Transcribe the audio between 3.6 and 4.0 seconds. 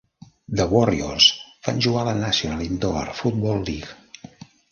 League.